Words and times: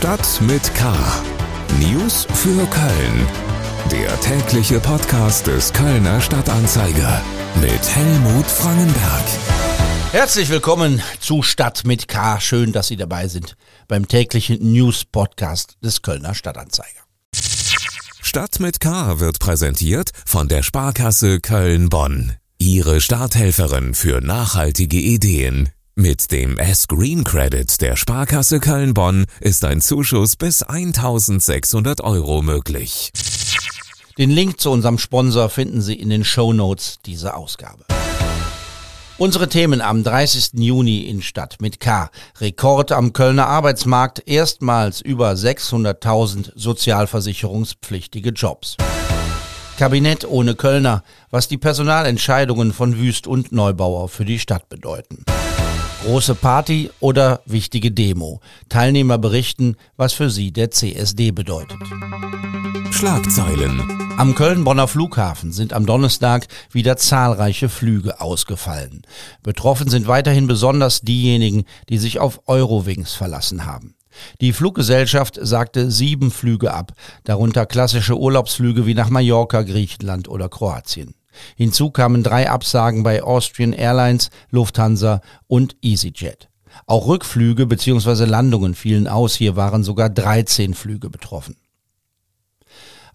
Stadt 0.00 0.40
mit 0.40 0.74
K. 0.74 0.96
News 1.78 2.26
für 2.32 2.66
Köln. 2.68 3.26
Der 3.92 4.18
tägliche 4.22 4.80
Podcast 4.80 5.46
des 5.46 5.74
Kölner 5.74 6.22
Stadtanzeiger 6.22 7.22
mit 7.60 7.86
Helmut 7.94 8.46
Frangenberg. 8.46 9.24
Herzlich 10.12 10.48
willkommen 10.48 11.02
zu 11.20 11.42
Stadt 11.42 11.84
mit 11.84 12.08
K. 12.08 12.40
Schön, 12.40 12.72
dass 12.72 12.88
Sie 12.88 12.96
dabei 12.96 13.28
sind 13.28 13.58
beim 13.88 14.08
täglichen 14.08 14.72
News 14.72 15.04
Podcast 15.04 15.76
des 15.84 16.00
Kölner 16.00 16.34
Stadtanzeiger. 16.34 17.02
Stadt 17.34 18.58
mit 18.58 18.80
K 18.80 19.20
wird 19.20 19.38
präsentiert 19.38 20.12
von 20.24 20.48
der 20.48 20.62
Sparkasse 20.62 21.40
Köln-Bonn. 21.40 22.36
Ihre 22.58 23.02
Starthelferin 23.02 23.92
für 23.92 24.22
nachhaltige 24.22 24.98
Ideen. 24.98 25.68
Mit 25.96 26.30
dem 26.30 26.56
S-Green 26.56 27.24
Credit 27.24 27.80
der 27.80 27.96
Sparkasse 27.96 28.60
Köln-Bonn 28.60 29.26
ist 29.40 29.64
ein 29.64 29.80
Zuschuss 29.80 30.36
bis 30.36 30.62
1600 30.62 32.00
Euro 32.00 32.42
möglich. 32.42 33.10
Den 34.16 34.30
Link 34.30 34.60
zu 34.60 34.70
unserem 34.70 34.98
Sponsor 34.98 35.48
finden 35.48 35.82
Sie 35.82 35.94
in 35.94 36.08
den 36.08 36.24
Show 36.24 36.52
Notes 36.52 37.00
dieser 37.04 37.36
Ausgabe. 37.36 37.84
Unsere 39.18 39.48
Themen 39.48 39.80
am 39.80 40.04
30. 40.04 40.52
Juni 40.54 41.00
in 41.00 41.22
Stadt 41.22 41.56
mit 41.60 41.80
K. 41.80 42.10
Rekord 42.40 42.92
am 42.92 43.12
Kölner 43.12 43.48
Arbeitsmarkt, 43.48 44.22
erstmals 44.26 45.00
über 45.00 45.32
600.000 45.32 46.52
sozialversicherungspflichtige 46.54 48.30
Jobs. 48.30 48.76
Kabinett 49.76 50.24
ohne 50.24 50.54
Kölner, 50.54 51.02
was 51.30 51.48
die 51.48 51.58
Personalentscheidungen 51.58 52.72
von 52.72 52.96
Wüst 52.96 53.26
und 53.26 53.50
Neubauer 53.50 54.08
für 54.08 54.24
die 54.24 54.38
Stadt 54.38 54.68
bedeuten. 54.68 55.24
Große 56.04 56.34
Party 56.34 56.90
oder 57.00 57.42
wichtige 57.44 57.92
Demo. 57.92 58.40
Teilnehmer 58.70 59.18
berichten, 59.18 59.76
was 59.98 60.14
für 60.14 60.30
sie 60.30 60.50
der 60.50 60.70
CSD 60.70 61.30
bedeutet. 61.30 61.76
Schlagzeilen. 62.90 64.14
Am 64.16 64.34
Köln-Bonner 64.34 64.88
Flughafen 64.88 65.52
sind 65.52 65.74
am 65.74 65.84
Donnerstag 65.84 66.46
wieder 66.72 66.96
zahlreiche 66.96 67.68
Flüge 67.68 68.18
ausgefallen. 68.20 69.02
Betroffen 69.42 69.90
sind 69.90 70.08
weiterhin 70.08 70.46
besonders 70.46 71.02
diejenigen, 71.02 71.64
die 71.90 71.98
sich 71.98 72.18
auf 72.18 72.48
Eurowings 72.48 73.12
verlassen 73.12 73.66
haben. 73.66 73.94
Die 74.40 74.54
Fluggesellschaft 74.54 75.38
sagte 75.40 75.90
sieben 75.90 76.30
Flüge 76.30 76.72
ab, 76.72 76.92
darunter 77.24 77.66
klassische 77.66 78.18
Urlaubsflüge 78.18 78.86
wie 78.86 78.94
nach 78.94 79.10
Mallorca, 79.10 79.62
Griechenland 79.62 80.28
oder 80.28 80.48
Kroatien. 80.48 81.14
Hinzu 81.56 81.90
kamen 81.90 82.22
drei 82.22 82.50
Absagen 82.50 83.02
bei 83.02 83.22
Austrian 83.22 83.72
Airlines, 83.72 84.30
Lufthansa 84.50 85.20
und 85.46 85.76
EasyJet. 85.82 86.48
Auch 86.86 87.06
Rückflüge 87.06 87.66
bzw. 87.66 88.24
Landungen 88.24 88.74
fielen 88.74 89.08
aus, 89.08 89.34
hier 89.34 89.56
waren 89.56 89.82
sogar 89.82 90.08
13 90.08 90.74
Flüge 90.74 91.10
betroffen. 91.10 91.56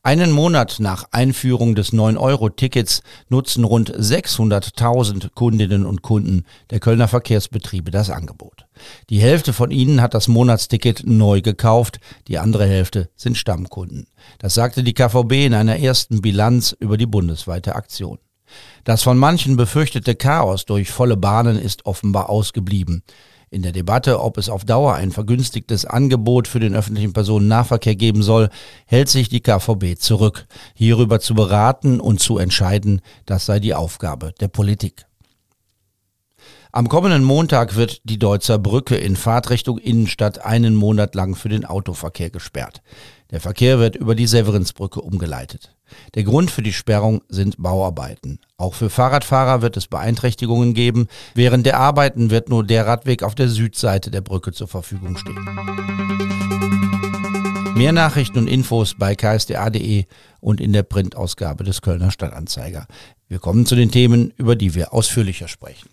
Einen 0.05 0.29
Monat 0.29 0.75
nach 0.77 1.05
Einführung 1.09 1.73
des 1.73 1.91
9-Euro-Tickets 1.91 3.01
nutzen 3.29 3.63
rund 3.63 3.91
600.000 3.91 5.31
Kundinnen 5.33 5.83
und 5.83 6.03
Kunden 6.03 6.43
der 6.69 6.79
Kölner 6.79 7.07
Verkehrsbetriebe 7.07 7.89
das 7.89 8.11
Angebot. 8.11 8.67
Die 9.09 9.17
Hälfte 9.17 9.51
von 9.51 9.71
ihnen 9.71 10.03
hat 10.03 10.13
das 10.13 10.27
Monatsticket 10.27 11.07
neu 11.07 11.41
gekauft, 11.41 11.99
die 12.27 12.37
andere 12.37 12.67
Hälfte 12.67 13.09
sind 13.15 13.35
Stammkunden. 13.35 14.05
Das 14.37 14.53
sagte 14.53 14.83
die 14.83 14.93
KVB 14.93 15.47
in 15.47 15.55
einer 15.55 15.79
ersten 15.79 16.21
Bilanz 16.21 16.75
über 16.79 16.97
die 16.97 17.07
bundesweite 17.07 17.73
Aktion. 17.73 18.19
Das 18.83 19.01
von 19.01 19.17
manchen 19.17 19.57
befürchtete 19.57 20.13
Chaos 20.13 20.65
durch 20.65 20.91
volle 20.91 21.17
Bahnen 21.17 21.57
ist 21.57 21.87
offenbar 21.87 22.29
ausgeblieben. 22.29 23.01
In 23.55 23.61
der 23.61 23.71
Debatte, 23.71 24.19
ob 24.19 24.37
es 24.37 24.49
auf 24.49 24.65
Dauer 24.65 24.95
ein 24.95 25.13
vergünstigtes 25.13 25.85
Angebot 25.85 26.49
für 26.49 26.59
den 26.59 26.75
öffentlichen 26.75 27.13
Personennahverkehr 27.13 27.95
geben 27.95 28.21
soll, 28.21 28.49
hält 28.85 29.07
sich 29.07 29.29
die 29.29 29.39
KVB 29.39 29.97
zurück. 29.97 30.45
Hierüber 30.73 31.21
zu 31.21 31.35
beraten 31.35 32.01
und 32.01 32.19
zu 32.19 32.37
entscheiden, 32.37 32.99
das 33.25 33.45
sei 33.45 33.61
die 33.61 33.73
Aufgabe 33.73 34.33
der 34.41 34.49
Politik. 34.49 35.05
Am 36.73 36.89
kommenden 36.89 37.23
Montag 37.23 37.77
wird 37.77 38.01
die 38.03 38.19
Deutzer 38.19 38.59
Brücke 38.59 38.97
in 38.97 39.15
Fahrtrichtung 39.15 39.77
Innenstadt 39.77 40.43
einen 40.43 40.75
Monat 40.75 41.15
lang 41.15 41.33
für 41.33 41.47
den 41.47 41.63
Autoverkehr 41.63 42.31
gesperrt. 42.31 42.81
Der 43.31 43.39
Verkehr 43.39 43.79
wird 43.79 43.95
über 43.95 44.15
die 44.15 44.27
Severinsbrücke 44.27 44.99
umgeleitet. 44.99 45.74
Der 46.15 46.23
Grund 46.23 46.51
für 46.51 46.61
die 46.61 46.73
Sperrung 46.73 47.21
sind 47.29 47.61
Bauarbeiten. 47.61 48.39
Auch 48.57 48.73
für 48.73 48.89
Fahrradfahrer 48.89 49.61
wird 49.61 49.77
es 49.77 49.87
Beeinträchtigungen 49.87 50.73
geben. 50.73 51.07
Während 51.33 51.65
der 51.65 51.79
Arbeiten 51.79 52.29
wird 52.29 52.49
nur 52.49 52.63
der 52.63 52.87
Radweg 52.87 53.23
auf 53.23 53.35
der 53.35 53.49
Südseite 53.49 54.11
der 54.11 54.21
Brücke 54.21 54.51
zur 54.51 54.67
Verfügung 54.67 55.17
stehen. 55.17 55.45
Mehr 57.75 57.91
Nachrichten 57.91 58.37
und 58.37 58.47
Infos 58.47 58.95
bei 58.97 59.15
ksda.de 59.15 60.05
und 60.39 60.61
in 60.61 60.71
der 60.71 60.83
Printausgabe 60.83 61.65
des 61.65 61.81
Kölner 61.81 62.09
Stadtanzeiger. 62.09 62.87
Wir 63.27 63.39
kommen 63.39 63.65
zu 63.65 63.75
den 63.75 63.91
Themen, 63.91 64.31
über 64.37 64.55
die 64.55 64.75
wir 64.75 64.93
ausführlicher 64.93 65.47
sprechen. 65.49 65.89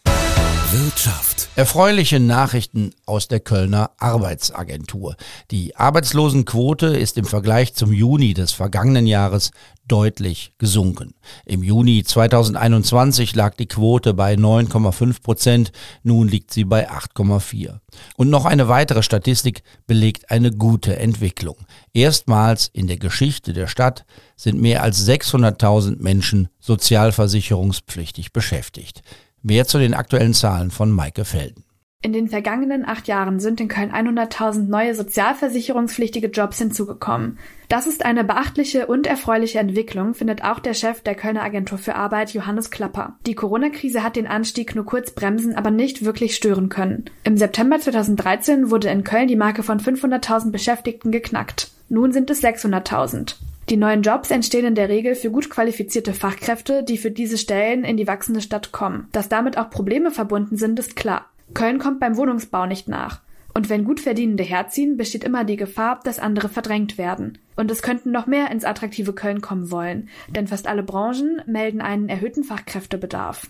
Wirtschaft. 0.72 1.50
Erfreuliche 1.54 2.18
Nachrichten 2.18 2.94
aus 3.04 3.28
der 3.28 3.40
Kölner 3.40 3.90
Arbeitsagentur. 3.98 5.16
Die 5.50 5.76
Arbeitslosenquote 5.76 6.86
ist 6.86 7.18
im 7.18 7.26
Vergleich 7.26 7.74
zum 7.74 7.92
Juni 7.92 8.32
des 8.32 8.52
vergangenen 8.52 9.06
Jahres 9.06 9.50
deutlich 9.86 10.54
gesunken. 10.56 11.12
Im 11.44 11.62
Juni 11.62 12.04
2021 12.04 13.34
lag 13.34 13.54
die 13.54 13.66
Quote 13.66 14.14
bei 14.14 14.32
9,5 14.32 15.22
Prozent, 15.22 15.72
nun 16.04 16.26
liegt 16.26 16.54
sie 16.54 16.64
bei 16.64 16.90
8,4. 16.90 17.80
Und 18.16 18.30
noch 18.30 18.46
eine 18.46 18.68
weitere 18.68 19.02
Statistik 19.02 19.64
belegt 19.86 20.30
eine 20.30 20.52
gute 20.52 20.96
Entwicklung. 20.98 21.56
Erstmals 21.92 22.70
in 22.72 22.86
der 22.86 22.96
Geschichte 22.96 23.52
der 23.52 23.66
Stadt 23.66 24.06
sind 24.36 24.58
mehr 24.58 24.82
als 24.82 25.06
600.000 25.06 26.00
Menschen 26.00 26.48
sozialversicherungspflichtig 26.60 28.32
beschäftigt. 28.32 29.02
Mehr 29.42 29.66
zu 29.66 29.78
den 29.78 29.94
aktuellen 29.94 30.34
Zahlen 30.34 30.70
von 30.70 30.90
Maike 30.92 31.24
Felden. 31.24 31.64
In 32.04 32.12
den 32.12 32.28
vergangenen 32.28 32.84
acht 32.84 33.06
Jahren 33.06 33.38
sind 33.38 33.60
in 33.60 33.68
Köln 33.68 33.92
100.000 33.92 34.68
neue 34.68 34.92
sozialversicherungspflichtige 34.94 36.28
Jobs 36.28 36.58
hinzugekommen. 36.58 37.38
Das 37.68 37.86
ist 37.86 38.04
eine 38.04 38.24
beachtliche 38.24 38.86
und 38.86 39.06
erfreuliche 39.06 39.60
Entwicklung, 39.60 40.14
findet 40.14 40.42
auch 40.42 40.58
der 40.58 40.74
Chef 40.74 41.00
der 41.02 41.14
Kölner 41.14 41.44
Agentur 41.44 41.78
für 41.78 41.94
Arbeit, 41.94 42.34
Johannes 42.34 42.72
Klapper. 42.72 43.18
Die 43.26 43.36
Corona-Krise 43.36 44.02
hat 44.02 44.16
den 44.16 44.26
Anstieg 44.26 44.74
nur 44.74 44.84
kurz 44.84 45.12
bremsen, 45.12 45.54
aber 45.54 45.70
nicht 45.70 46.04
wirklich 46.04 46.34
stören 46.34 46.68
können. 46.68 47.04
Im 47.22 47.36
September 47.36 47.78
2013 47.78 48.70
wurde 48.70 48.88
in 48.88 49.04
Köln 49.04 49.28
die 49.28 49.36
Marke 49.36 49.62
von 49.62 49.78
500.000 49.78 50.50
Beschäftigten 50.50 51.12
geknackt. 51.12 51.70
Nun 51.88 52.12
sind 52.12 52.30
es 52.30 52.42
600.000. 52.42 53.36
Die 53.68 53.76
neuen 53.76 54.02
Jobs 54.02 54.30
entstehen 54.30 54.66
in 54.66 54.74
der 54.74 54.88
Regel 54.88 55.14
für 55.14 55.30
gut 55.30 55.48
qualifizierte 55.48 56.14
Fachkräfte, 56.14 56.82
die 56.82 56.98
für 56.98 57.10
diese 57.10 57.38
Stellen 57.38 57.84
in 57.84 57.96
die 57.96 58.06
wachsende 58.06 58.40
Stadt 58.40 58.72
kommen. 58.72 59.08
Dass 59.12 59.28
damit 59.28 59.56
auch 59.56 59.70
Probleme 59.70 60.10
verbunden 60.10 60.56
sind, 60.56 60.78
ist 60.78 60.96
klar. 60.96 61.26
Köln 61.54 61.78
kommt 61.78 62.00
beim 62.00 62.16
Wohnungsbau 62.16 62.66
nicht 62.66 62.88
nach. 62.88 63.20
Und 63.54 63.68
wenn 63.68 63.84
Gutverdienende 63.84 64.42
herziehen, 64.42 64.96
besteht 64.96 65.24
immer 65.24 65.44
die 65.44 65.56
Gefahr, 65.56 66.00
dass 66.04 66.18
andere 66.18 66.48
verdrängt 66.48 66.96
werden. 66.96 67.38
Und 67.54 67.70
es 67.70 67.82
könnten 67.82 68.10
noch 68.10 68.26
mehr 68.26 68.50
ins 68.50 68.64
attraktive 68.64 69.12
Köln 69.12 69.42
kommen 69.42 69.70
wollen, 69.70 70.08
denn 70.28 70.46
fast 70.46 70.66
alle 70.66 70.82
Branchen 70.82 71.42
melden 71.46 71.82
einen 71.82 72.08
erhöhten 72.08 72.44
Fachkräftebedarf. 72.44 73.48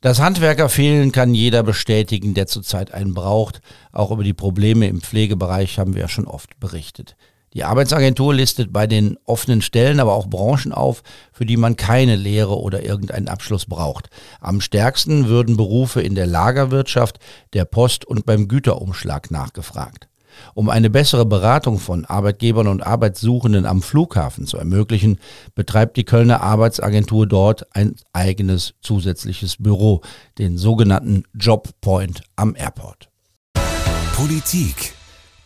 Das 0.00 0.20
Handwerker 0.20 0.68
fehlen 0.68 1.10
kann 1.10 1.34
jeder 1.34 1.62
bestätigen, 1.62 2.34
der 2.34 2.46
zurzeit 2.46 2.92
einen 2.94 3.14
braucht. 3.14 3.62
Auch 3.90 4.12
über 4.12 4.22
die 4.22 4.34
Probleme 4.34 4.86
im 4.86 5.00
Pflegebereich 5.00 5.78
haben 5.78 5.94
wir 5.94 6.02
ja 6.02 6.08
schon 6.08 6.26
oft 6.26 6.60
berichtet. 6.60 7.16
Die 7.54 7.64
Arbeitsagentur 7.64 8.34
listet 8.34 8.72
bei 8.72 8.86
den 8.86 9.16
offenen 9.24 9.62
Stellen 9.62 10.00
aber 10.00 10.14
auch 10.14 10.28
Branchen 10.28 10.72
auf, 10.72 11.02
für 11.32 11.46
die 11.46 11.56
man 11.56 11.76
keine 11.76 12.16
Lehre 12.16 12.60
oder 12.60 12.82
irgendeinen 12.82 13.28
Abschluss 13.28 13.66
braucht. 13.66 14.10
Am 14.40 14.60
stärksten 14.60 15.28
würden 15.28 15.56
Berufe 15.56 16.02
in 16.02 16.14
der 16.14 16.26
Lagerwirtschaft, 16.26 17.18
der 17.54 17.64
Post 17.64 18.04
und 18.04 18.26
beim 18.26 18.48
Güterumschlag 18.48 19.30
nachgefragt. 19.30 20.08
Um 20.54 20.68
eine 20.68 20.90
bessere 20.90 21.26
Beratung 21.26 21.78
von 21.78 22.04
Arbeitgebern 22.04 22.68
und 22.68 22.86
Arbeitssuchenden 22.86 23.66
am 23.66 23.82
Flughafen 23.82 24.46
zu 24.46 24.56
ermöglichen, 24.56 25.18
betreibt 25.54 25.96
die 25.96 26.04
Kölner 26.04 26.42
Arbeitsagentur 26.42 27.26
dort 27.26 27.74
ein 27.74 27.96
eigenes 28.12 28.74
zusätzliches 28.80 29.56
Büro, 29.56 30.02
den 30.38 30.58
sogenannten 30.58 31.24
Jobpoint 31.34 32.22
am 32.36 32.54
Airport. 32.56 33.08
Politik. 34.14 34.97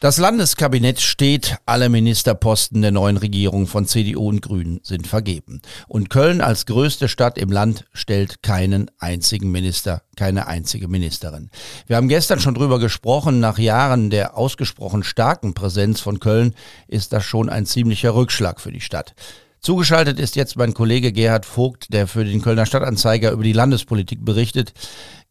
Das 0.02 0.18
Landeskabinett 0.18 1.00
steht, 1.00 1.58
alle 1.64 1.88
Ministerposten 1.88 2.82
der 2.82 2.90
neuen 2.90 3.16
Regierung 3.16 3.68
von 3.68 3.86
CDU 3.86 4.30
und 4.30 4.42
Grünen 4.42 4.80
sind 4.82 5.06
vergeben. 5.06 5.62
Und 5.86 6.10
Köln 6.10 6.40
als 6.40 6.66
größte 6.66 7.06
Stadt 7.06 7.38
im 7.38 7.52
Land 7.52 7.84
stellt 7.92 8.42
keinen 8.42 8.90
einzigen 8.98 9.52
Minister, 9.52 10.02
keine 10.16 10.48
einzige 10.48 10.88
Ministerin. 10.88 11.50
Wir 11.86 11.94
haben 11.94 12.08
gestern 12.08 12.40
schon 12.40 12.54
drüber 12.56 12.80
gesprochen, 12.80 13.38
nach 13.38 13.58
Jahren 13.60 14.10
der 14.10 14.36
ausgesprochen 14.36 15.04
starken 15.04 15.54
Präsenz 15.54 16.00
von 16.00 16.18
Köln 16.18 16.56
ist 16.88 17.12
das 17.12 17.22
schon 17.22 17.48
ein 17.48 17.64
ziemlicher 17.64 18.12
Rückschlag 18.16 18.60
für 18.60 18.72
die 18.72 18.80
Stadt. 18.80 19.14
Zugeschaltet 19.60 20.18
ist 20.18 20.34
jetzt 20.34 20.56
mein 20.56 20.74
Kollege 20.74 21.12
Gerhard 21.12 21.46
Vogt, 21.46 21.92
der 21.92 22.08
für 22.08 22.24
den 22.24 22.42
Kölner 22.42 22.66
Stadtanzeiger 22.66 23.30
über 23.30 23.44
die 23.44 23.52
Landespolitik 23.52 24.24
berichtet. 24.24 24.72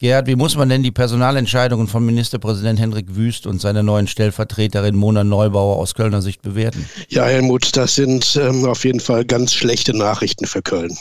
Gerhard, 0.02 0.26
wie 0.26 0.36
muss 0.36 0.56
man 0.56 0.68
denn 0.68 0.82
die 0.82 0.90
Personalentscheidungen 0.90 1.88
von 1.88 2.04
Ministerpräsident 2.04 2.80
Hendrik 2.80 3.16
Wüst 3.16 3.46
und 3.46 3.62
seiner 3.62 3.84
neuen 3.84 4.08
Stellvertreterin 4.08 4.96
Mona 4.96 5.24
Neubauer 5.24 5.78
aus 5.78 5.94
Kölner 5.94 6.24
Sicht 6.24 6.42
bewerten? 6.42 6.90
Ja, 7.10 7.26
Helmut, 7.26 7.78
das 7.78 7.94
sind 7.94 8.36
ähm, 8.42 8.66
auf 8.66 8.84
jeden 8.84 9.00
Fall 9.00 9.26
ganz 9.26 9.54
schlechte 9.54 9.96
Nachrichten 9.96 10.48
für 10.48 10.64
Köln. 10.64 10.98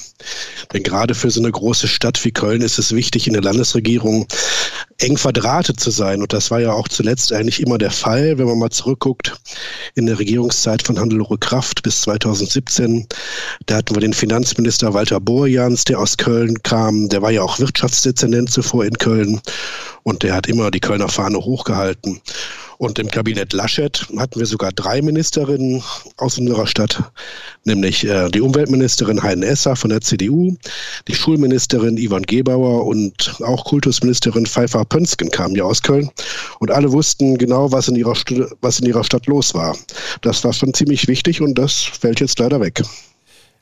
Denn 0.75 0.83
gerade 0.83 1.15
für 1.15 1.31
so 1.31 1.41
eine 1.41 1.51
große 1.51 1.89
Stadt 1.89 2.23
wie 2.27 2.31
Köln 2.31 2.61
ist 2.61 2.79
es 2.79 2.95
wichtig, 2.95 3.27
in 3.27 3.33
der 3.33 3.43
Landesregierung 3.43 4.27
eng 4.99 5.17
verdrahtet 5.17 5.81
zu 5.81 5.91
sein. 5.91 6.21
Und 6.21 6.35
das 6.35 6.51
war 6.51 6.61
ja 6.61 6.73
auch 6.73 6.89
zuletzt 6.89 7.33
eigentlich 7.33 7.61
immer 7.61 7.79
der 7.79 7.91
Fall, 7.91 8.37
wenn 8.37 8.47
man 8.47 8.59
mal 8.59 8.71
zurückguckt 8.71 9.35
in 9.95 10.05
der 10.05 10.19
Regierungszeit 10.19 10.83
von 10.83 10.99
Hannelore 10.99 11.39
Kraft 11.39 11.83
bis 11.83 12.03
2017. 12.03 13.07
Da 13.65 13.77
hatten 13.77 13.95
wir 13.97 14.01
den 14.01 14.13
Finanzminister 14.13 14.93
Walter 14.93 15.21
Borjans, 15.21 15.85
der 15.85 15.99
aus 15.99 16.19
Köln 16.19 16.63
kam. 16.63 17.09
Der 17.09 17.23
war 17.23 17.31
ja 17.31 17.43
auch 17.43 17.59
Wirtschaftsdezernent 17.59 18.51
zuvor 18.51 18.85
in 18.91 18.99
Köln 18.99 19.41
und 20.03 20.23
der 20.23 20.35
hat 20.35 20.47
immer 20.47 20.71
die 20.71 20.81
Kölner 20.81 21.09
Fahne 21.09 21.39
hochgehalten. 21.39 22.21
Und 22.79 22.99
im 22.99 23.11
Kabinett 23.11 23.53
Laschet 23.53 24.07
hatten 24.17 24.41
wir 24.41 24.47
sogar 24.47 24.73
drei 24.73 25.03
Ministerinnen 25.03 25.83
aus 26.17 26.39
unserer 26.39 26.67
Stadt, 26.67 27.03
nämlich 27.65 28.07
äh, 28.07 28.31
die 28.31 28.41
Umweltministerin 28.41 29.23
Heiden 29.23 29.43
Esser 29.43 29.77
von 29.77 29.91
der 29.91 30.01
CDU, 30.01 30.57
die 31.07 31.15
Schulministerin 31.15 31.99
Yvonne 31.99 32.25
Gebauer 32.25 32.87
und 32.87 33.37
auch 33.45 33.67
Kultusministerin 33.67 34.47
Pfeiffer 34.47 34.87
Pönsken 34.87 35.31
kamen 35.31 35.57
ja 35.57 35.65
aus 35.65 35.83
Köln. 35.83 36.11
Und 36.59 36.71
alle 36.71 36.91
wussten 36.91 37.37
genau, 37.37 37.71
was 37.71 37.89
in, 37.89 37.97
ihrer 37.97 38.15
was 38.63 38.81
in 38.81 38.87
ihrer 38.87 39.05
Stadt 39.05 39.27
los 39.27 39.53
war. 39.53 39.77
Das 40.23 40.43
war 40.43 40.55
schon 40.55 40.73
ziemlich 40.73 41.07
wichtig 41.07 41.43
und 41.43 41.57
das 41.57 41.83
fällt 41.83 42.21
jetzt 42.21 42.39
leider 42.39 42.61
weg. 42.61 42.83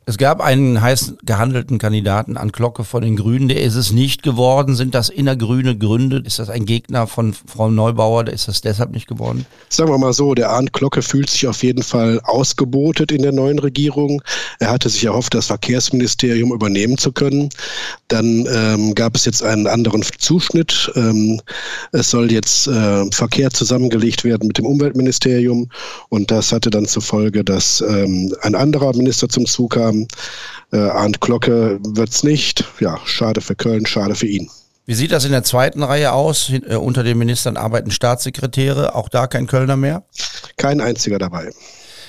Es 0.09 0.17
gab 0.17 0.41
einen 0.41 0.81
heiß 0.81 1.17
gehandelten 1.23 1.77
Kandidaten 1.77 2.39
an 2.39 2.51
Glocke 2.51 2.85
von 2.85 3.03
den 3.03 3.15
Grünen, 3.15 3.49
der 3.49 3.61
ist 3.61 3.75
es 3.75 3.93
nicht 3.93 4.23
geworden. 4.23 4.75
Sind 4.75 4.95
das 4.95 5.11
innergrüne 5.11 5.77
Gründe? 5.77 6.23
Ist 6.25 6.39
das 6.39 6.49
ein 6.49 6.65
Gegner 6.65 7.07
von 7.07 7.35
Frau 7.35 7.69
Neubauer? 7.71 8.27
Ist 8.29 8.49
das 8.49 8.63
deshalb 8.63 8.93
nicht 8.93 9.07
geworden? 9.07 9.45
Sagen 9.69 9.91
wir 9.91 9.99
mal 9.99 10.15
so, 10.15 10.33
der 10.33 10.49
Arndt 10.49 10.73
Glocke 10.73 11.03
fühlt 11.03 11.29
sich 11.29 11.47
auf 11.47 11.63
jeden 11.63 11.83
Fall 11.83 12.23
ausgebotet 12.25 13.13
in 13.13 13.21
der 13.21 13.33
neuen 13.33 13.59
Regierung. 13.59 14.23
Er 14.61 14.71
hatte 14.71 14.89
sich 14.89 15.05
erhofft, 15.05 15.35
das 15.35 15.49
Verkehrsministerium 15.49 16.55
übernehmen 16.55 16.97
zu 16.97 17.13
können. 17.13 17.51
Dann 18.09 18.49
ähm, 18.51 18.95
gab 18.95 19.15
es 19.15 19.27
jetzt 19.27 19.43
einen 19.43 19.67
anderen 19.67 20.03
Zuschnitt. 20.17 20.91
Ähm, 20.97 21.43
es 21.93 22.09
soll 22.09 22.33
jetzt 22.33 22.67
äh, 22.67 23.05
Verkehr 23.13 23.51
zusammengelegt 23.51 24.25
werden 24.25 24.49
mit 24.49 24.57
dem 24.57 24.65
Umweltministerium. 24.65 25.69
Und 26.09 26.31
das 26.31 26.51
hatte 26.51 26.71
dann 26.71 26.87
zur 26.87 27.03
Folge, 27.03 27.45
dass 27.45 27.85
ähm, 27.87 28.35
ein 28.41 28.55
anderer 28.55 28.97
Minister 28.97 29.29
zum 29.29 29.45
Zug 29.45 29.73
kam, 29.73 29.98
äh, 30.73 30.77
Arndt 30.77 31.21
Glocke 31.21 31.81
wird 31.83 32.11
es 32.11 32.23
nicht. 32.23 32.65
Ja, 32.79 32.99
schade 33.05 33.41
für 33.41 33.55
Köln, 33.55 33.87
schade 33.87 34.15
für 34.15 34.27
ihn. 34.27 34.51
Wie 34.87 34.95
sieht 34.95 35.13
das 35.13 35.25
in 35.25 35.33
der 35.33 35.45
zweiten 35.45 35.83
Reihe 35.83 36.13
aus? 36.13 36.51
Äh, 36.51 36.77
unter 36.77 37.03
den 37.03 37.19
Ministern 37.19 37.57
arbeiten 37.57 37.91
Staatssekretäre, 37.91 38.95
auch 38.95 39.09
da 39.09 39.27
kein 39.27 39.47
Kölner 39.47 39.77
mehr? 39.77 40.05
Kein 40.57 40.81
einziger 40.81 41.19
dabei. 41.19 41.51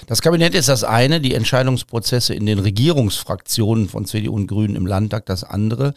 Das 0.09 0.23
Kabinett 0.23 0.55
ist 0.55 0.69
das 0.69 0.83
eine, 0.83 1.21
die 1.21 1.35
Entscheidungsprozesse 1.35 2.33
in 2.33 2.47
den 2.47 2.57
Regierungsfraktionen 2.57 3.87
von 3.87 4.05
CDU 4.05 4.33
und 4.33 4.47
Grünen 4.47 4.75
im 4.75 4.87
Landtag 4.87 5.27
das 5.27 5.43
andere. 5.43 5.93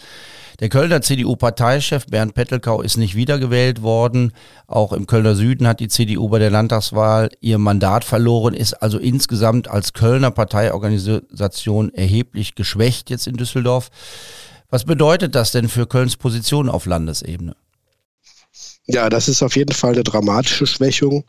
Der 0.60 0.68
Kölner 0.68 1.00
CDU-Parteichef 1.00 2.04
Bernd 2.08 2.34
Pettelkau 2.34 2.82
ist 2.82 2.98
nicht 2.98 3.14
wiedergewählt 3.14 3.80
worden. 3.80 4.34
Auch 4.66 4.92
im 4.92 5.06
Kölner 5.06 5.34
Süden 5.34 5.66
hat 5.66 5.80
die 5.80 5.88
CDU 5.88 6.28
bei 6.28 6.38
der 6.38 6.50
Landtagswahl 6.50 7.30
ihr 7.40 7.56
Mandat 7.56 8.04
verloren, 8.04 8.52
ist 8.52 8.74
also 8.74 8.98
insgesamt 8.98 9.68
als 9.68 9.94
Kölner 9.94 10.30
Parteiorganisation 10.30 11.94
erheblich 11.94 12.54
geschwächt 12.54 13.08
jetzt 13.08 13.26
in 13.26 13.38
Düsseldorf. 13.38 13.88
Was 14.68 14.84
bedeutet 14.84 15.34
das 15.34 15.52
denn 15.52 15.70
für 15.70 15.86
Kölns 15.86 16.18
Position 16.18 16.68
auf 16.68 16.84
Landesebene? 16.84 17.56
Ja, 18.92 19.08
das 19.08 19.26
ist 19.26 19.42
auf 19.42 19.56
jeden 19.56 19.72
Fall 19.72 19.92
eine 19.92 20.02
dramatische 20.02 20.66
Schwächung, 20.66 21.24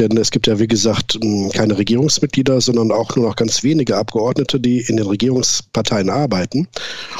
denn 0.00 0.16
es 0.16 0.32
gibt 0.32 0.48
ja, 0.48 0.58
wie 0.58 0.66
gesagt, 0.66 1.16
keine 1.52 1.78
Regierungsmitglieder, 1.78 2.60
sondern 2.60 2.90
auch 2.90 3.14
nur 3.14 3.28
noch 3.28 3.36
ganz 3.36 3.62
wenige 3.62 3.96
Abgeordnete, 3.96 4.58
die 4.58 4.80
in 4.80 4.96
den 4.96 5.06
Regierungsparteien 5.06 6.10
arbeiten. 6.10 6.66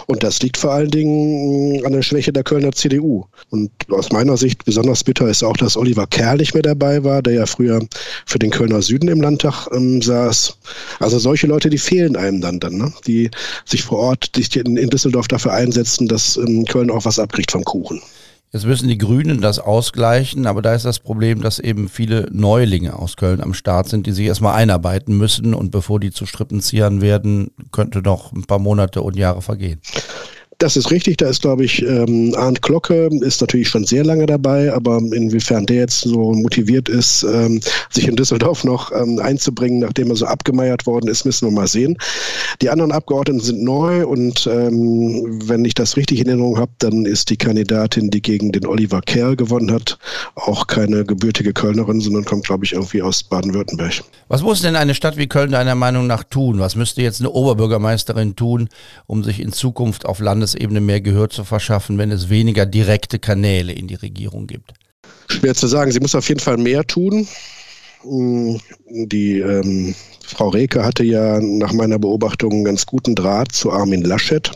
Und 0.06 0.24
das 0.24 0.42
liegt 0.42 0.56
vor 0.56 0.72
allen 0.72 0.90
Dingen 0.90 1.86
an 1.86 1.92
der 1.92 2.02
Schwäche 2.02 2.32
der 2.32 2.42
Kölner 2.42 2.72
CDU. 2.72 3.26
Und 3.50 3.70
aus 3.88 4.10
meiner 4.10 4.36
Sicht 4.36 4.64
besonders 4.64 5.04
bitter 5.04 5.28
ist 5.28 5.44
auch, 5.44 5.56
dass 5.56 5.76
Oliver 5.76 6.08
Kerr 6.08 6.34
nicht 6.34 6.54
mehr 6.54 6.64
dabei 6.64 7.04
war, 7.04 7.22
der 7.22 7.34
ja 7.34 7.46
früher 7.46 7.80
für 8.26 8.40
den 8.40 8.50
Kölner 8.50 8.82
Süden 8.82 9.08
im 9.08 9.20
Landtag 9.20 9.68
ähm, 9.72 10.02
saß. 10.02 10.58
Also 10.98 11.20
solche 11.20 11.46
Leute, 11.46 11.70
die 11.70 11.78
fehlen 11.78 12.16
einem 12.16 12.40
dann, 12.40 12.58
dann 12.58 12.76
ne? 12.76 12.92
die 13.06 13.30
sich 13.64 13.84
vor 13.84 13.98
Ort 13.98 14.32
sich 14.34 14.56
in, 14.56 14.76
in 14.76 14.90
Düsseldorf 14.90 15.28
dafür 15.28 15.52
einsetzen, 15.52 16.08
dass 16.08 16.36
ähm, 16.38 16.64
Köln 16.64 16.90
auch 16.90 17.04
was 17.04 17.20
abkriegt 17.20 17.52
vom 17.52 17.62
Kuchen. 17.62 18.02
Jetzt 18.56 18.64
müssen 18.64 18.88
die 18.88 18.96
Grünen 18.96 19.42
das 19.42 19.58
ausgleichen, 19.58 20.46
aber 20.46 20.62
da 20.62 20.72
ist 20.72 20.86
das 20.86 20.98
Problem, 20.98 21.42
dass 21.42 21.58
eben 21.58 21.90
viele 21.90 22.26
Neulinge 22.32 22.98
aus 22.98 23.18
Köln 23.18 23.42
am 23.42 23.52
Start 23.52 23.86
sind, 23.86 24.06
die 24.06 24.12
sich 24.12 24.24
erstmal 24.24 24.54
einarbeiten 24.54 25.14
müssen 25.14 25.52
und 25.52 25.70
bevor 25.70 26.00
die 26.00 26.10
zu 26.10 26.24
Strippenziehern 26.24 27.02
werden, 27.02 27.50
könnte 27.70 28.00
noch 28.00 28.32
ein 28.32 28.44
paar 28.44 28.58
Monate 28.58 29.02
und 29.02 29.14
Jahre 29.14 29.42
vergehen. 29.42 29.82
Das 30.58 30.76
ist 30.76 30.90
richtig, 30.90 31.18
da 31.18 31.28
ist, 31.28 31.42
glaube 31.42 31.64
ich, 31.64 31.82
ähm, 31.82 32.34
Arndt 32.34 32.62
Glocke 32.62 33.10
ist 33.20 33.42
natürlich 33.42 33.68
schon 33.68 33.84
sehr 33.84 34.04
lange 34.04 34.24
dabei, 34.24 34.72
aber 34.72 34.96
inwiefern 34.96 35.66
der 35.66 35.76
jetzt 35.76 36.00
so 36.00 36.32
motiviert 36.32 36.88
ist, 36.88 37.24
ähm, 37.24 37.60
sich 37.90 38.08
in 38.08 38.16
Düsseldorf 38.16 38.64
noch 38.64 38.90
ähm, 38.90 39.20
einzubringen, 39.22 39.80
nachdem 39.80 40.08
er 40.08 40.16
so 40.16 40.24
abgemeiert 40.24 40.86
worden 40.86 41.08
ist, 41.08 41.26
müssen 41.26 41.48
wir 41.48 41.52
mal 41.52 41.66
sehen. 41.66 41.98
Die 42.62 42.70
anderen 42.70 42.90
Abgeordneten 42.92 43.40
sind 43.40 43.62
neu 43.62 44.06
und 44.06 44.46
ähm, 44.50 45.42
wenn 45.44 45.62
ich 45.66 45.74
das 45.74 45.98
richtig 45.98 46.20
in 46.20 46.28
Erinnerung 46.28 46.58
habe, 46.58 46.72
dann 46.78 47.04
ist 47.04 47.28
die 47.28 47.36
Kandidatin, 47.36 48.10
die 48.10 48.22
gegen 48.22 48.50
den 48.50 48.64
Oliver 48.64 49.02
Kerl 49.02 49.36
gewonnen 49.36 49.70
hat, 49.70 49.98
auch 50.36 50.66
keine 50.68 51.04
gebürtige 51.04 51.52
Kölnerin, 51.52 52.00
sondern 52.00 52.24
kommt, 52.24 52.46
glaube 52.46 52.64
ich, 52.64 52.72
irgendwie 52.72 53.02
aus 53.02 53.22
Baden-Württemberg. 53.22 54.04
Was 54.28 54.40
muss 54.40 54.62
denn 54.62 54.74
eine 54.74 54.94
Stadt 54.94 55.18
wie 55.18 55.26
Köln 55.26 55.50
deiner 55.50 55.74
Meinung 55.74 56.06
nach 56.06 56.24
tun? 56.24 56.58
Was 56.60 56.76
müsste 56.76 57.02
jetzt 57.02 57.20
eine 57.20 57.30
Oberbürgermeisterin 57.30 58.36
tun, 58.36 58.70
um 59.06 59.22
sich 59.22 59.38
in 59.38 59.52
Zukunft 59.52 60.06
auf 60.06 60.18
Landes 60.18 60.45
Landesebene 60.46 60.80
mehr 60.80 61.00
Gehör 61.00 61.28
zu 61.28 61.44
verschaffen, 61.44 61.98
wenn 61.98 62.12
es 62.12 62.28
weniger 62.28 62.66
direkte 62.66 63.18
Kanäle 63.18 63.72
in 63.72 63.88
die 63.88 63.96
Regierung 63.96 64.46
gibt? 64.46 64.72
Schwer 65.28 65.54
zu 65.54 65.66
sagen. 65.66 65.90
Sie 65.90 65.98
muss 65.98 66.14
auf 66.14 66.28
jeden 66.28 66.40
Fall 66.40 66.56
mehr 66.56 66.84
tun. 66.84 67.26
Mm, 68.04 68.56
die 68.88 69.40
ähm, 69.40 69.94
Frau 70.24 70.50
Reke 70.50 70.84
hatte 70.84 71.02
ja 71.02 71.40
nach 71.40 71.72
meiner 71.72 71.98
Beobachtung 71.98 72.52
einen 72.52 72.64
ganz 72.64 72.86
guten 72.86 73.16
Draht 73.16 73.52
zu 73.52 73.72
Armin 73.72 74.02
Laschet. 74.02 74.50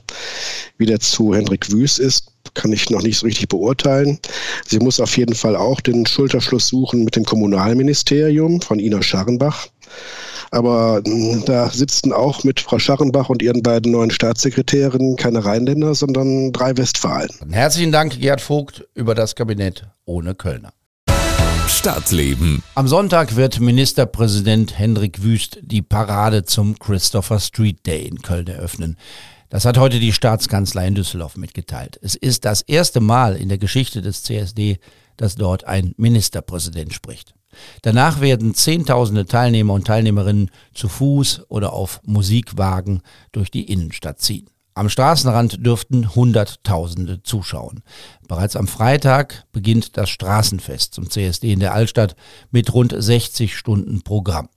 Wie 0.79 0.87
der 0.87 1.01
zu 1.01 1.35
Hendrik 1.35 1.73
Wüst 1.73 1.99
ist, 1.99 2.29
kann 2.55 2.73
ich 2.73 2.89
noch 2.91 3.03
nicht 3.03 3.19
so 3.19 3.27
richtig 3.27 3.49
beurteilen. 3.49 4.21
Sie 4.67 4.79
muss 4.79 5.01
auf 5.01 5.17
jeden 5.17 5.35
Fall 5.35 5.57
auch 5.57 5.81
den 5.81 6.07
Schulterschluss 6.07 6.69
suchen 6.69 7.03
mit 7.03 7.17
dem 7.17 7.25
Kommunalministerium 7.25 8.61
von 8.61 8.79
Ina 8.79 9.03
Scharrenbach. 9.03 9.67
Aber 10.51 11.03
hm, 11.07 11.45
da 11.45 11.71
sitzen 11.71 12.13
auch 12.13 12.45
mit 12.45 12.61
Frau 12.61 12.79
Scharrenbach 12.79 13.29
und 13.29 13.43
ihren 13.43 13.63
beiden 13.63 13.93
neuen 13.93 14.11
Staatssekretärinnen 14.11 15.17
keine 15.17 15.45
Rheinländer, 15.45 15.95
sondern 15.95 16.53
drei 16.53 16.77
Westfalen. 16.77 17.31
Herzlichen 17.51 17.93
Dank, 17.93 18.19
Gerd 18.21 18.41
Vogt, 18.41 18.87
über 18.95 19.15
das 19.15 19.35
Kabinett 19.35 19.87
ohne 20.05 20.35
Kölner. 20.35 20.73
Stadtleben. 21.69 22.63
Am 22.75 22.89
Sonntag 22.89 23.37
wird 23.37 23.61
Ministerpräsident 23.61 24.79
Hendrik 24.79 25.23
Wüst 25.23 25.61
die 25.63 25.83
Parade 25.83 26.45
zum 26.45 26.79
Christopher 26.79 27.39
Street 27.39 27.87
Day 27.87 28.07
in 28.07 28.21
Köln 28.21 28.49
eröffnen. 28.49 28.97
Das 29.49 29.65
hat 29.65 29.79
heute 29.79 29.99
die 29.99 30.13
Staatskanzlei 30.13 30.87
in 30.89 30.95
Düsseldorf 30.95 31.37
mitgeteilt. 31.37 31.99
Es 32.03 32.17
ist 32.17 32.45
das 32.45 32.61
erste 32.63 33.01
Mal 33.01 33.37
in 33.37 33.49
der 33.49 33.59
Geschichte 33.59 34.03
des 34.03 34.25
CSD, 34.25 34.79
dass 35.17 35.37
dort 35.37 35.65
ein 35.65 35.95
Ministerpräsident 35.97 36.93
spricht. 36.93 37.35
Danach 37.83 38.21
werden 38.21 38.55
Zehntausende 38.55 39.27
Teilnehmer 39.27 39.75
und 39.75 39.87
Teilnehmerinnen 39.87 40.51
zu 40.75 40.89
Fuß 40.89 41.47
oder 41.49 41.73
auf 41.73 42.01
Musikwagen 42.05 43.03
durch 43.33 43.51
die 43.51 43.71
Innenstadt 43.71 44.21
ziehen. 44.21 44.49
Am 44.75 44.89
Straßenrand 44.89 45.67
dürften 45.67 46.15
Hunderttausende 46.15 47.23
zuschauen. 47.23 47.83
Bereits 48.29 48.57
am 48.57 48.69
Freitag 48.69 49.45
beginnt 49.53 49.97
das 49.97 50.09
Straßenfest 50.11 50.95
zum 50.95 51.11
CSD 51.11 51.53
in 51.53 51.61
der 51.61 51.75
Altstadt 51.75 52.15
mit 52.51 52.73
rund 52.73 52.95
60 52.97 53.57
Stunden 53.57 54.03
Programm. 54.03 54.49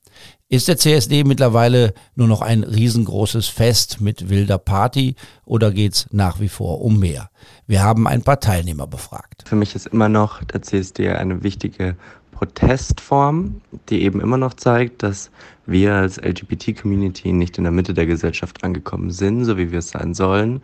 Ist 0.50 0.68
der 0.68 0.78
CSD 0.78 1.24
mittlerweile 1.24 1.96
nur 2.14 2.28
noch 2.28 2.42
ein 2.42 2.64
riesengroßes 2.64 3.48
Fest 3.48 4.02
mit 4.02 4.30
wilder 4.30 4.60
Party 4.60 5.16
oder 5.46 5.72
geht's 5.72 6.06
nach 6.12 6.40
wie 6.40 6.48
vor 6.48 6.82
um 6.82 7.00
mehr? 7.00 7.32
Wir 7.66 7.82
haben 7.82 8.08
ein 8.08 8.22
paar 8.22 8.40
Teilnehmer 8.40 8.86
befragt. 8.86 9.46
Für 9.48 9.56
mich 9.56 9.74
ist 9.74 9.88
immer 9.88 10.10
noch 10.10 10.44
der 10.44 10.62
CSD 10.62 11.10
eine 11.10 11.42
wichtige 11.42 11.98
Protestform, 12.34 13.62
die 13.90 14.02
eben 14.02 14.20
immer 14.20 14.38
noch 14.38 14.54
zeigt, 14.54 15.04
dass 15.04 15.32
wir 15.66 15.96
als 15.96 16.18
LGBT-Community 16.18 17.32
nicht 17.32 17.58
in 17.58 17.63
der 17.63 17.72
Mitte 17.72 17.94
der 17.94 18.06
Gesellschaft 18.06 18.63
angekommen 18.63 19.12
sind, 19.12 19.46
so 19.46 19.58
wie 19.58 19.72
wir 19.72 19.80
es 19.80 19.90
sein 19.90 20.13
sollen. 20.13 20.62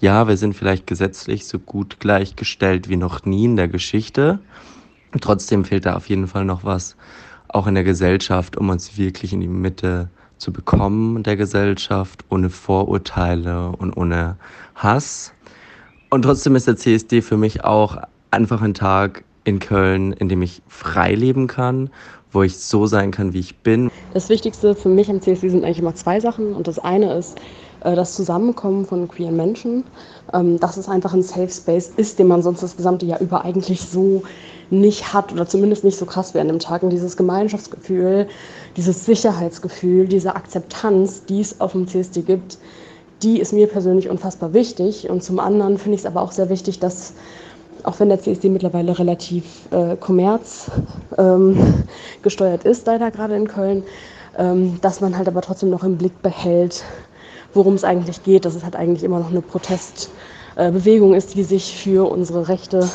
Ja, 0.00 0.28
wir 0.28 0.36
sind 0.36 0.54
vielleicht 0.54 0.86
gesetzlich 0.86 1.46
so 1.46 1.58
gut 1.58 2.00
gleichgestellt 2.00 2.88
wie 2.88 2.96
noch 2.96 3.24
nie 3.24 3.46
in 3.46 3.56
der 3.56 3.68
Geschichte. 3.68 4.40
Trotzdem 5.20 5.64
fehlt 5.64 5.86
da 5.86 5.94
auf 5.96 6.08
jeden 6.08 6.26
Fall 6.26 6.44
noch 6.44 6.64
was, 6.64 6.96
auch 7.48 7.66
in 7.66 7.74
der 7.74 7.84
Gesellschaft, 7.84 8.56
um 8.56 8.68
uns 8.68 8.98
wirklich 8.98 9.32
in 9.32 9.40
die 9.40 9.48
Mitte 9.48 10.10
zu 10.38 10.52
bekommen 10.52 11.22
der 11.22 11.36
Gesellschaft, 11.36 12.24
ohne 12.28 12.50
Vorurteile 12.50 13.68
und 13.70 13.96
ohne 13.96 14.36
Hass. 14.74 15.32
Und 16.10 16.22
trotzdem 16.22 16.56
ist 16.56 16.66
der 16.66 16.76
CSD 16.76 17.22
für 17.22 17.36
mich 17.36 17.64
auch 17.64 17.96
einfach 18.30 18.60
ein 18.60 18.74
Tag 18.74 19.24
in 19.44 19.58
Köln, 19.58 20.12
in 20.12 20.28
dem 20.28 20.42
ich 20.42 20.62
frei 20.68 21.14
leben 21.14 21.46
kann, 21.46 21.90
wo 22.30 22.42
ich 22.42 22.58
so 22.58 22.86
sein 22.86 23.10
kann, 23.10 23.32
wie 23.32 23.40
ich 23.40 23.56
bin. 23.58 23.90
Das 24.14 24.28
Wichtigste 24.28 24.74
für 24.74 24.88
mich 24.88 25.10
am 25.10 25.20
CSD 25.20 25.50
sind 25.50 25.64
eigentlich 25.64 25.80
immer 25.80 25.94
zwei 25.94 26.20
Sachen. 26.20 26.54
Und 26.54 26.66
das 26.66 26.78
eine 26.78 27.14
ist 27.14 27.38
äh, 27.84 27.94
das 27.94 28.14
Zusammenkommen 28.14 28.86
von 28.86 29.08
queeren 29.08 29.36
Menschen, 29.36 29.84
ähm, 30.32 30.58
dass 30.58 30.76
es 30.76 30.88
einfach 30.88 31.12
ein 31.12 31.22
Safe 31.22 31.50
Space 31.50 31.92
ist, 31.96 32.18
den 32.18 32.28
man 32.28 32.42
sonst 32.42 32.62
das 32.62 32.76
gesamte 32.76 33.06
Jahr 33.06 33.20
über 33.20 33.44
eigentlich 33.44 33.80
so 33.82 34.22
nicht 34.70 35.12
hat 35.12 35.32
oder 35.32 35.46
zumindest 35.46 35.84
nicht 35.84 35.98
so 35.98 36.06
krass 36.06 36.32
wie 36.34 36.38
an 36.38 36.48
dem 36.48 36.58
Tag. 36.58 36.82
Und 36.82 36.90
dieses 36.90 37.16
Gemeinschaftsgefühl, 37.16 38.28
dieses 38.76 39.04
Sicherheitsgefühl, 39.04 40.08
diese 40.08 40.34
Akzeptanz, 40.34 41.24
die 41.26 41.40
es 41.40 41.60
auf 41.60 41.72
dem 41.72 41.86
CSD 41.86 42.22
gibt, 42.22 42.58
die 43.22 43.38
ist 43.38 43.52
mir 43.52 43.66
persönlich 43.66 44.08
unfassbar 44.08 44.54
wichtig. 44.54 45.10
Und 45.10 45.22
zum 45.22 45.38
anderen 45.38 45.76
finde 45.76 45.96
ich 45.96 46.00
es 46.00 46.06
aber 46.06 46.22
auch 46.22 46.32
sehr 46.32 46.48
wichtig, 46.48 46.80
dass 46.80 47.12
auch 47.84 48.00
wenn 48.00 48.08
der 48.08 48.20
CSD 48.20 48.48
mittlerweile 48.48 48.98
relativ 48.98 49.44
äh, 49.70 49.96
kommerz 49.96 50.70
ähm, 51.18 51.84
ist, 52.64 52.86
leider 52.86 53.10
gerade 53.10 53.36
in 53.36 53.48
Köln, 53.48 53.82
ähm, 54.38 54.78
dass 54.80 55.00
man 55.00 55.16
halt 55.16 55.28
aber 55.28 55.42
trotzdem 55.42 55.70
noch 55.70 55.84
im 55.84 55.98
Blick 55.98 56.22
behält, 56.22 56.84
worum 57.54 57.74
es 57.74 57.84
eigentlich 57.84 58.22
geht, 58.22 58.44
dass 58.44 58.54
es 58.54 58.64
halt 58.64 58.76
eigentlich 58.76 59.04
immer 59.04 59.18
noch 59.18 59.30
eine 59.30 59.42
Protestbewegung 59.42 61.14
äh, 61.14 61.18
ist, 61.18 61.34
die 61.34 61.44
sich 61.44 61.76
für 61.76 62.10
unsere 62.10 62.48
Rechte 62.48 62.88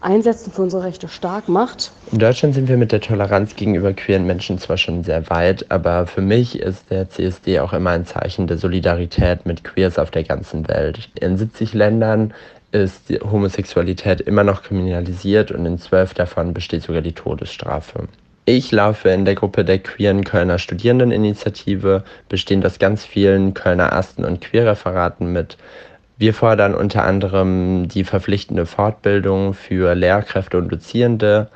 einsetzt 0.00 0.46
und 0.46 0.54
für 0.54 0.62
unsere 0.62 0.84
Rechte 0.84 1.08
stark 1.08 1.48
macht. 1.48 1.92
In 2.10 2.18
Deutschland 2.18 2.54
sind 2.54 2.68
wir 2.68 2.76
mit 2.76 2.92
der 2.92 3.00
Toleranz 3.00 3.54
gegenüber 3.54 3.92
queeren 3.92 4.26
Menschen 4.26 4.58
zwar 4.58 4.76
schon 4.76 5.04
sehr 5.04 5.28
weit, 5.28 5.70
aber 5.70 6.06
für 6.06 6.22
mich 6.22 6.58
ist 6.58 6.90
der 6.90 7.08
CSD 7.10 7.60
auch 7.60 7.72
immer 7.72 7.90
ein 7.90 8.06
Zeichen 8.06 8.46
der 8.46 8.58
Solidarität 8.58 9.44
mit 9.46 9.64
Queers 9.64 9.98
auf 9.98 10.10
der 10.10 10.24
ganzen 10.24 10.66
Welt. 10.68 11.10
In 11.20 11.36
70 11.36 11.74
Ländern 11.74 12.32
ist 12.72 13.08
die 13.08 13.18
Homosexualität 13.20 14.20
immer 14.20 14.44
noch 14.44 14.62
kriminalisiert 14.62 15.50
und 15.50 15.66
in 15.66 15.78
zwölf 15.78 16.14
davon 16.14 16.54
besteht 16.54 16.82
sogar 16.82 17.02
die 17.02 17.12
Todesstrafe. 17.12 18.08
Ich 18.46 18.72
laufe 18.72 19.10
in 19.10 19.24
der 19.24 19.34
Gruppe 19.34 19.64
der 19.64 19.78
queeren 19.78 20.24
Kölner 20.24 20.58
Studierendeninitiative, 20.58 22.04
bestehend 22.28 22.66
aus 22.66 22.78
ganz 22.78 23.04
vielen 23.04 23.54
Kölner 23.54 23.92
Asten- 23.92 24.24
und 24.24 24.40
Queerreferaten 24.40 25.32
mit. 25.32 25.56
Wir 26.16 26.34
fordern 26.34 26.74
unter 26.74 27.04
anderem 27.04 27.88
die 27.88 28.04
verpflichtende 28.04 28.66
Fortbildung 28.66 29.54
für 29.54 29.94
Lehrkräfte 29.94 30.58
und 30.58 30.68
Dozierende 30.70 31.48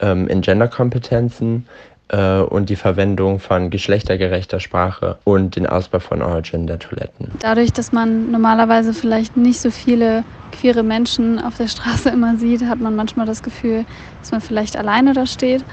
ähm, 0.00 0.28
in 0.28 0.42
Genderkompetenzen 0.42 1.66
äh, 2.12 2.40
und 2.40 2.70
die 2.70 2.76
Verwendung 2.76 3.40
von 3.40 3.70
geschlechtergerechter 3.70 4.60
Sprache 4.60 5.18
und 5.24 5.56
den 5.56 5.66
Ausbau 5.66 5.98
von 5.98 6.22
All-Gender-Toiletten. 6.22 7.32
Dadurch, 7.40 7.72
dass 7.72 7.90
man 7.90 8.30
normalerweise 8.30 8.94
vielleicht 8.94 9.36
nicht 9.36 9.60
so 9.60 9.70
viele 9.70 10.24
queere 10.52 10.82
Menschen 10.82 11.40
auf 11.40 11.56
der 11.56 11.68
Straße 11.68 12.08
immer 12.12 12.36
sieht, 12.36 12.64
hat 12.64 12.80
man 12.80 12.94
manchmal 12.94 13.26
das 13.26 13.42
Gefühl, 13.42 13.84
dass 14.20 14.30
man 14.30 14.40
vielleicht 14.40 14.76
alleine 14.76 15.14
da 15.14 15.26
steht. 15.26 15.64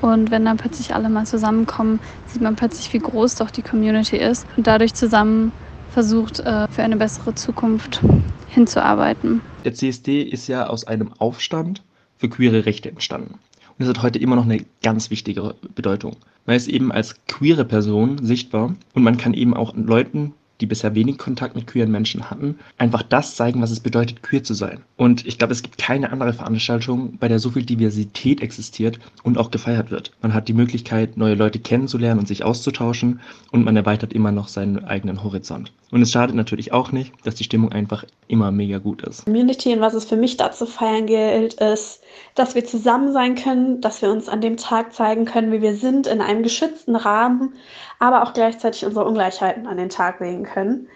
Und 0.00 0.30
wenn 0.30 0.44
dann 0.44 0.56
plötzlich 0.56 0.94
alle 0.94 1.08
mal 1.08 1.26
zusammenkommen, 1.26 1.98
sieht 2.26 2.40
man 2.40 2.54
plötzlich, 2.54 2.92
wie 2.92 3.00
groß 3.00 3.34
doch 3.34 3.50
die 3.50 3.62
Community 3.62 4.16
ist 4.16 4.46
und 4.56 4.66
dadurch 4.66 4.94
zusammen 4.94 5.50
versucht, 5.90 6.38
äh, 6.38 6.68
für 6.68 6.84
eine 6.84 6.96
bessere 6.96 7.34
Zukunft 7.34 8.00
hinzuarbeiten. 8.46 9.40
Der 9.64 9.74
CSD 9.74 10.22
ist 10.22 10.46
ja 10.46 10.68
aus 10.68 10.86
einem 10.86 11.12
Aufstand 11.18 11.82
für 12.16 12.28
queere 12.28 12.66
Rechte 12.66 12.88
entstanden. 12.88 13.38
Und 13.78 13.86
das 13.86 13.88
hat 13.88 14.02
heute 14.02 14.18
immer 14.18 14.36
noch 14.36 14.44
eine 14.44 14.64
ganz 14.82 15.10
wichtige 15.10 15.54
Bedeutung. 15.74 16.16
Man 16.46 16.56
ist 16.56 16.68
eben 16.68 16.90
als 16.90 17.14
queere 17.26 17.64
Person 17.64 18.18
sichtbar 18.24 18.74
und 18.94 19.02
man 19.02 19.16
kann 19.18 19.34
eben 19.34 19.54
auch 19.54 19.74
Leuten 19.76 20.34
die 20.60 20.66
bisher 20.66 20.94
wenig 20.94 21.18
Kontakt 21.18 21.54
mit 21.54 21.66
queeren 21.66 21.90
Menschen 21.90 22.30
hatten, 22.30 22.58
einfach 22.78 23.02
das 23.02 23.36
zeigen, 23.36 23.62
was 23.62 23.70
es 23.70 23.80
bedeutet, 23.80 24.22
queer 24.22 24.42
zu 24.42 24.54
sein. 24.54 24.80
Und 24.96 25.26
ich 25.26 25.38
glaube, 25.38 25.52
es 25.52 25.62
gibt 25.62 25.78
keine 25.78 26.10
andere 26.10 26.32
Veranstaltung, 26.32 27.16
bei 27.18 27.28
der 27.28 27.38
so 27.38 27.50
viel 27.50 27.64
Diversität 27.64 28.40
existiert 28.40 28.98
und 29.22 29.38
auch 29.38 29.50
gefeiert 29.50 29.90
wird. 29.90 30.12
Man 30.22 30.34
hat 30.34 30.48
die 30.48 30.52
Möglichkeit, 30.54 31.16
neue 31.16 31.34
Leute 31.34 31.58
kennenzulernen 31.58 32.20
und 32.20 32.28
sich 32.28 32.44
auszutauschen 32.44 33.20
und 33.52 33.64
man 33.64 33.76
erweitert 33.76 34.12
immer 34.12 34.32
noch 34.32 34.48
seinen 34.48 34.84
eigenen 34.84 35.22
Horizont. 35.22 35.72
Und 35.90 36.02
es 36.02 36.12
schadet 36.12 36.36
natürlich 36.36 36.72
auch 36.72 36.92
nicht, 36.92 37.14
dass 37.24 37.36
die 37.36 37.44
Stimmung 37.44 37.72
einfach 37.72 38.04
immer 38.26 38.50
mega 38.50 38.78
gut 38.78 39.02
ist. 39.02 39.24
Community 39.24 39.72
und 39.72 39.80
was 39.80 39.94
es 39.94 40.04
für 40.04 40.16
mich 40.16 40.36
da 40.36 40.52
zu 40.52 40.66
feiern 40.66 41.06
gilt, 41.06 41.54
ist, 41.54 42.02
dass 42.34 42.54
wir 42.54 42.64
zusammen 42.64 43.12
sein 43.12 43.36
können, 43.36 43.80
dass 43.80 44.02
wir 44.02 44.10
uns 44.10 44.28
an 44.28 44.40
dem 44.40 44.56
Tag 44.56 44.92
zeigen 44.92 45.24
können, 45.24 45.50
wie 45.50 45.62
wir 45.62 45.76
sind, 45.76 46.06
in 46.06 46.20
einem 46.20 46.42
geschützten 46.42 46.94
Rahmen, 46.94 47.54
aber 47.98 48.22
auch 48.22 48.34
gleichzeitig 48.34 48.84
unsere 48.84 49.06
Ungleichheiten 49.06 49.66
an 49.66 49.76
den 49.76 49.88
Tag 49.88 50.20
legen 50.20 50.44
können. 50.52 50.88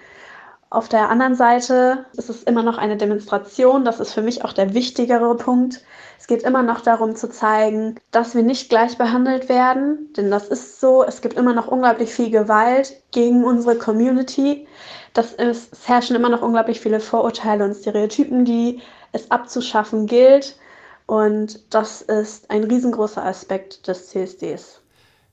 Auf 0.72 0.88
der 0.88 1.10
anderen 1.10 1.34
Seite 1.34 2.06
ist 2.16 2.30
es 2.30 2.44
immer 2.44 2.62
noch 2.62 2.78
eine 2.78 2.96
Demonstration. 2.96 3.84
Das 3.84 4.00
ist 4.00 4.14
für 4.14 4.22
mich 4.22 4.42
auch 4.42 4.54
der 4.54 4.72
wichtigere 4.72 5.36
Punkt. 5.36 5.84
Es 6.18 6.26
geht 6.26 6.44
immer 6.44 6.62
noch 6.62 6.80
darum 6.80 7.14
zu 7.14 7.28
zeigen, 7.28 7.96
dass 8.10 8.34
wir 8.34 8.42
nicht 8.42 8.70
gleich 8.70 8.96
behandelt 8.96 9.50
werden, 9.50 10.12
denn 10.16 10.30
das 10.30 10.48
ist 10.48 10.80
so. 10.80 11.04
Es 11.04 11.20
gibt 11.20 11.34
immer 11.34 11.52
noch 11.52 11.68
unglaublich 11.68 12.14
viel 12.14 12.30
Gewalt 12.30 13.02
gegen 13.10 13.44
unsere 13.44 13.76
Community. 13.76 14.66
Das 15.12 15.34
ist, 15.34 15.72
es 15.72 15.88
herrschen 15.88 16.16
immer 16.16 16.30
noch 16.30 16.42
unglaublich 16.42 16.80
viele 16.80 17.00
Vorurteile 17.00 17.64
und 17.64 17.74
Stereotypen, 17.74 18.46
die 18.46 18.80
es 19.12 19.30
abzuschaffen 19.30 20.06
gilt. 20.06 20.56
Und 21.06 21.74
das 21.74 22.02
ist 22.02 22.50
ein 22.50 22.64
riesengroßer 22.64 23.24
Aspekt 23.24 23.86
des 23.88 24.08
CSDs. 24.08 24.81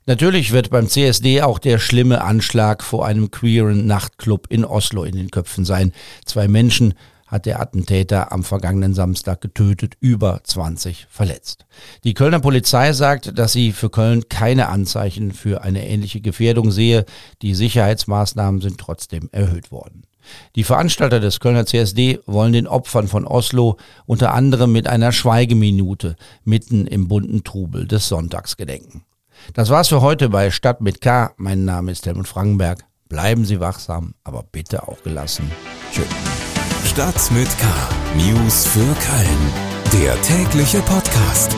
Natürlich 0.10 0.54
wird 0.54 0.72
beim 0.72 0.88
CSD 0.88 1.44
auch 1.44 1.60
der 1.60 1.78
schlimme 1.78 2.24
Anschlag 2.24 2.82
vor 2.82 3.06
einem 3.06 3.30
queeren 3.30 3.86
Nachtclub 3.86 4.48
in 4.50 4.66
Oslo 4.66 5.04
in 5.04 5.16
den 5.16 5.30
Köpfen 5.30 5.66
sein. 5.66 5.92
Zwei 6.26 6.48
Menschen 6.48 6.96
hat 7.28 7.46
der 7.46 7.60
Attentäter 7.60 8.32
am 8.32 8.44
vergangenen 8.44 8.96
Samstag 8.96 9.40
getötet, 9.40 9.98
über 10.00 10.42
20 10.44 11.06
verletzt. 11.12 11.68
Die 12.06 12.16
Kölner 12.16 12.40
Polizei 12.40 12.92
sagt, 12.94 13.38
dass 13.38 13.54
sie 13.54 13.72
für 13.72 13.92
Köln 13.92 14.28
keine 14.30 14.70
Anzeichen 14.70 15.32
für 15.32 15.62
eine 15.62 15.88
ähnliche 15.88 16.22
Gefährdung 16.22 16.72
sehe. 16.72 17.06
Die 17.44 17.54
Sicherheitsmaßnahmen 17.54 18.62
sind 18.62 18.80
trotzdem 18.80 19.30
erhöht 19.32 19.72
worden. 19.72 20.08
Die 20.56 20.64
Veranstalter 20.64 21.20
des 21.20 21.40
Kölner 21.40 21.68
CSD 21.68 22.18
wollen 22.26 22.54
den 22.54 22.68
Opfern 22.68 23.08
von 23.08 23.28
Oslo 23.28 23.78
unter 24.08 24.34
anderem 24.34 24.72
mit 24.72 24.88
einer 24.88 25.12
Schweigeminute 25.12 26.16
mitten 26.44 26.88
im 26.88 27.08
bunten 27.08 27.44
Trubel 27.44 27.86
des 27.86 28.08
Sonntags 28.08 28.58
gedenken. 28.58 29.04
Das 29.54 29.70
war's 29.70 29.90
für 29.90 30.02
heute 30.02 30.30
bei 30.30 30.52
Stadt 30.52 30.82
mit 30.82 31.02
K. 31.02 31.32
Mein 31.38 31.66
Name 31.66 31.92
ist 31.92 32.06
Helmut 32.06 32.28
Frankenberg. 32.28 32.84
Bleiben 33.08 33.46
Sie 33.46 33.60
wachsam, 33.60 34.14
aber 34.24 34.44
bitte 34.44 34.88
auch 34.88 35.02
gelassen. 35.04 35.52
Tschüss. 35.92 36.06
Stadt 36.86 37.32
mit 37.32 37.50
K. 37.58 37.66
News 38.16 38.68
für 38.68 38.80
Köln. 38.80 40.02
Der 40.04 40.22
tägliche 40.22 40.82
Podcast. 40.82 41.56